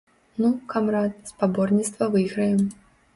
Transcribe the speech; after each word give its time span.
Ну, 0.43 0.49
камрад, 0.71 1.13
спаборніцтва 1.31 2.09
выйграем. 2.17 2.65